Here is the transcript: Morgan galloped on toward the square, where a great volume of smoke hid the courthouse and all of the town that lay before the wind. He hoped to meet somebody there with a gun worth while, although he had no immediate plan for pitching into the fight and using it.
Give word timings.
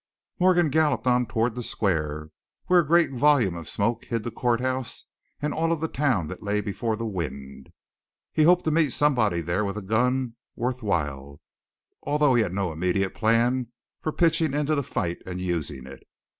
Morgan 0.39 0.69
galloped 0.69 1.05
on 1.05 1.27
toward 1.27 1.53
the 1.53 1.61
square, 1.61 2.31
where 2.65 2.79
a 2.79 2.87
great 2.87 3.11
volume 3.11 3.55
of 3.55 3.69
smoke 3.69 4.05
hid 4.05 4.23
the 4.23 4.31
courthouse 4.31 5.05
and 5.39 5.53
all 5.53 5.71
of 5.71 5.79
the 5.79 5.87
town 5.87 6.27
that 6.27 6.41
lay 6.41 6.59
before 6.59 6.95
the 6.95 7.05
wind. 7.05 7.69
He 8.33 8.41
hoped 8.41 8.65
to 8.65 8.71
meet 8.71 8.93
somebody 8.93 9.41
there 9.41 9.63
with 9.63 9.77
a 9.77 9.81
gun 9.83 10.37
worth 10.55 10.81
while, 10.81 11.39
although 12.01 12.33
he 12.33 12.41
had 12.41 12.51
no 12.51 12.71
immediate 12.71 13.13
plan 13.13 13.67
for 14.01 14.11
pitching 14.11 14.55
into 14.55 14.73
the 14.73 14.81
fight 14.81 15.19
and 15.27 15.39
using 15.39 15.85
it. 15.85 16.01